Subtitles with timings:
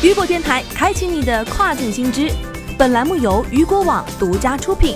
[0.00, 2.30] 雨果电台开启你的跨境新知。
[2.78, 4.94] 本栏目由雨果网独家出品。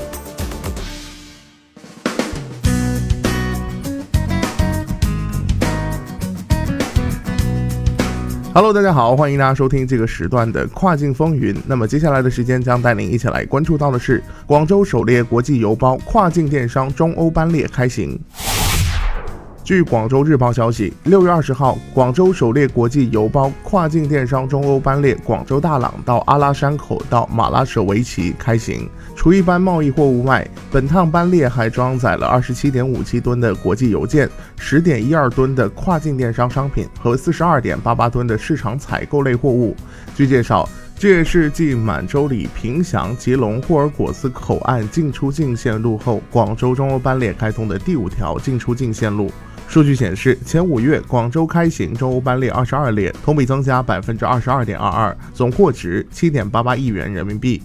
[8.55, 11.53] Hello，大家好，欢迎大家收听这个时段的跨境风云。
[11.67, 18.17] 那么接下来的时间将带领一起来关注到的是广州首列国际邮包跨境电商中欧班列开行。
[19.73, 28.87] 据广州日报消息，六月二十号，广州首列国际邮包跨境电商中欧班列广州大朗到阿拉山口到马拉舍维奇开行。
[29.17, 39.75] 除一般贸易货物外，本趟班列还装载了二十七点五七吨的国际邮件、十点一二吨的跨境电商商品和四十二点八八吨的市场采购类货物。
[40.15, 40.69] 据介绍，
[41.03, 49.29] 这也是继满洲里、凭祥、吉隆、霍尔果斯口岸进出境线路后，广州中欧班列开通的第五条进出境线路。
[49.67, 57.61] 数据显示，前五月广州开行中欧班列二十二列，同比增加百分之二十二点二二，总货值七点八八亿元人民币。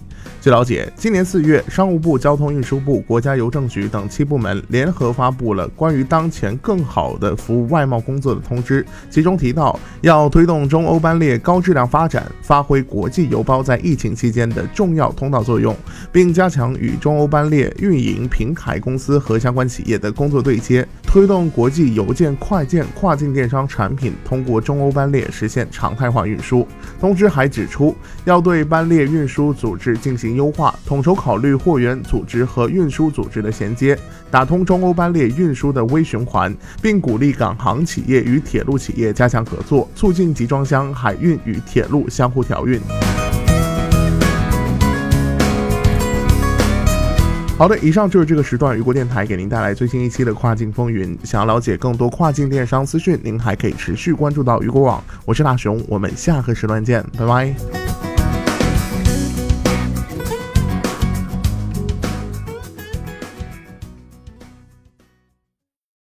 [0.48, 15.76] 据了解，今年四月，商务部、交通运输部、国家邮政局等七部门联合发布了关于当前更好的服务外贸工作的通知，其中提到要推动中欧班列高质量发展，发挥国际邮包在疫情期间的重要通道作用，
[16.10, 26.68] 并加强与中欧班列运营平台公司和相关企业的工作对接，推动国际邮件快件跨境电商产品通过中欧班列实现常态化运输。
[27.00, 33.98] 通知还指出，要对班列运输组织进行优化，统筹考虑货源组织和运输组织的衔接，
[34.30, 42.78] 打通中欧班列运输的微循环，并鼓励港航企业与铁路企业加强合作，促进集装箱海运与铁路相互调运。
[47.58, 51.18] 好的，以上就是这个时段雨果电台给您带来最新一期的跨境风云。
[51.24, 55.02] 想要了解更多跨境电商资讯，您还可以持续关注到雨果网。
[55.24, 57.87] 我是大熊，我们下个时段见，拜拜。